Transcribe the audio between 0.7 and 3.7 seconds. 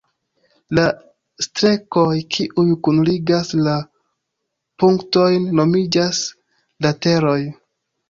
La strekoj, kiuj kunligas